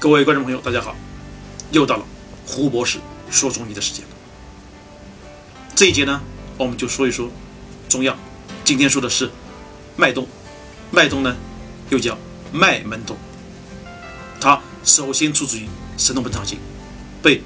[0.00, 0.94] 各位观众朋友，大家好！
[1.72, 2.06] 又到了
[2.46, 3.00] 胡博士
[3.32, 4.04] 说中医的时间。
[5.74, 6.20] 这一节呢，
[6.56, 7.28] 我们就说一说
[7.88, 8.16] 中药。
[8.62, 9.28] 今天说的是
[9.96, 10.24] 麦冬，
[10.92, 11.36] 麦冬呢
[11.90, 12.16] 又叫
[12.52, 13.16] 麦门冬。
[14.40, 15.64] 它首先出自于
[15.96, 16.58] 《神农本草经》，
[17.20, 17.42] 被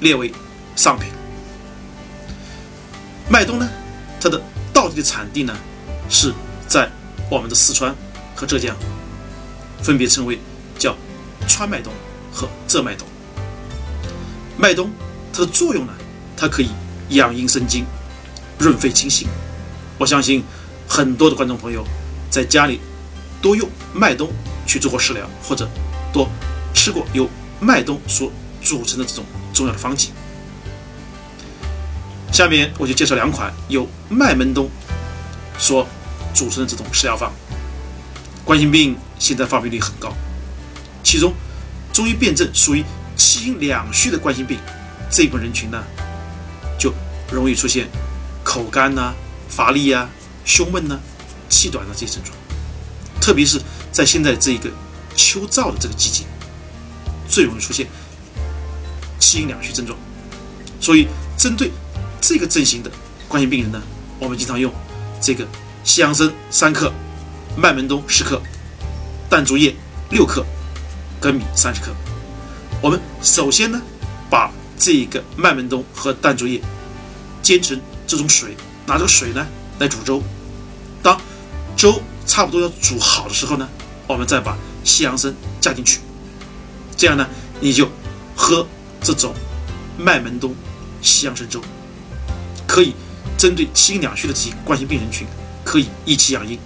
[0.00, 0.30] 列为
[0.76, 1.08] 上品。
[3.30, 3.66] 麦冬呢，
[4.20, 4.42] 它的
[4.74, 5.56] 到底的产地呢
[6.10, 6.34] 是
[6.68, 6.90] 在
[7.30, 7.96] 我们的四川
[8.36, 8.76] 和浙江，
[9.82, 10.38] 分别称为
[10.78, 10.94] 叫。
[11.46, 11.92] 川麦冬
[12.32, 13.06] 和浙麦冬，
[14.56, 14.90] 麦冬
[15.32, 15.92] 它的作用呢，
[16.36, 16.70] 它可以
[17.10, 17.84] 养阴生津、
[18.58, 19.28] 润肺清心。
[19.98, 20.42] 我相信
[20.88, 21.84] 很多的观众朋友
[22.30, 22.80] 在家里
[23.40, 24.30] 多用麦冬
[24.66, 25.68] 去做过食疗，或者
[26.12, 26.28] 多
[26.72, 27.28] 吃过由
[27.60, 28.30] 麦冬所
[28.62, 30.10] 组成的这种中药的方剂。
[32.32, 34.68] 下面我就介绍两款由麦门冬
[35.56, 35.86] 所
[36.34, 37.32] 组成的这种食疗方。
[38.44, 40.12] 冠心病现在发病率很高。
[41.14, 41.32] 其中，
[41.92, 42.84] 中医辨证属于
[43.16, 44.58] 气阴两虚的冠心病
[45.08, 45.80] 这一部分人群呢，
[46.76, 46.92] 就
[47.30, 47.86] 容易出现
[48.42, 49.14] 口干呐、
[49.48, 50.08] 乏力呀、
[50.44, 50.98] 胸闷呐、
[51.48, 52.36] 气短的这些症状。
[53.20, 54.68] 特别是在现在这一个
[55.14, 56.24] 秋燥的这个季节，
[57.28, 57.86] 最容易出现
[59.20, 59.96] 气阴两虚症状。
[60.80, 61.06] 所以，
[61.38, 61.70] 针对
[62.20, 62.90] 这个症型的
[63.28, 63.80] 冠心病人呢，
[64.18, 64.68] 我们经常用
[65.20, 65.46] 这个
[65.84, 66.92] 西洋参三克、
[67.56, 68.42] 麦门冬十克、
[69.30, 69.72] 淡竹叶
[70.10, 70.44] 六克。
[71.24, 71.90] 粳米三十克，
[72.82, 73.80] 我们首先呢，
[74.28, 76.60] 把这个麦门冬和淡竹叶
[77.40, 79.46] 煎成这种水，拿这个水呢
[79.78, 80.22] 来煮粥。
[81.02, 81.18] 当
[81.74, 83.66] 粥差不多要煮好的时候呢，
[84.06, 86.00] 我们再把西洋参加进去，
[86.94, 87.26] 这样呢，
[87.58, 87.88] 你就
[88.36, 88.66] 喝
[89.00, 89.34] 这种
[89.96, 90.54] 麦门冬
[91.00, 91.58] 西洋参粥，
[92.66, 92.92] 可以
[93.38, 95.26] 针对心两虚的这些冠心病人群，
[95.64, 96.58] 可以益气养阴，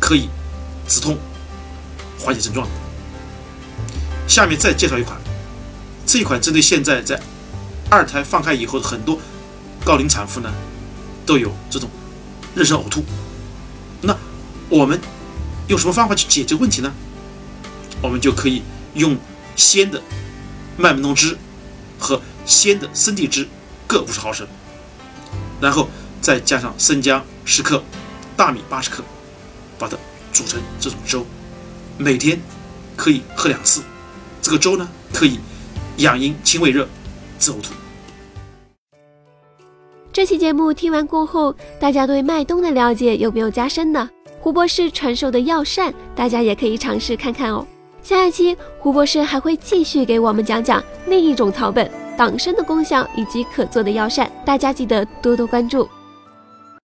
[0.00, 0.28] 可以
[0.88, 1.16] 止痛，
[2.18, 2.66] 缓解症状。
[4.28, 5.18] 下面再介绍一款，
[6.06, 7.18] 这一款针对现在在
[7.90, 9.18] 二胎放开以后的很多
[9.84, 10.52] 高龄产妇呢，
[11.24, 11.88] 都有这种
[12.54, 13.02] 妊娠呕吐。
[14.02, 14.16] 那
[14.68, 15.00] 我们
[15.68, 16.92] 用什么方法去解决问题呢？
[18.02, 18.62] 我们就可以
[18.94, 19.16] 用
[19.56, 20.00] 鲜的
[20.76, 21.36] 麦门冬汁
[21.98, 23.48] 和鲜的生地汁
[23.86, 24.46] 各五十毫升，
[25.58, 25.88] 然后
[26.20, 27.82] 再加上生姜十克、
[28.36, 29.02] 大米八十克，
[29.78, 29.96] 把它
[30.32, 31.26] 煮成这种粥，
[31.96, 32.38] 每天
[32.94, 33.82] 可以喝两次。
[34.40, 35.38] 这个粥呢，可以
[35.98, 36.86] 养阴清胃热，
[37.38, 37.72] 治呕吐。
[40.12, 44.08] 这期节目听完过后，大家对麦冬的了解有没有加深呢？
[44.40, 47.66] 胡博士传授的药膳，大家也可以尝试看看哦。
[48.02, 55.88] 下一期胡博士还会继续给我们讲讲另一种草本党参的功效以及可做的药膳，大家记得多多关注。